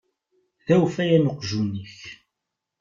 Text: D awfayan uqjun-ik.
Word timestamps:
D 0.65 0.67
awfayan 0.75 1.29
uqjun-ik. 1.31 1.97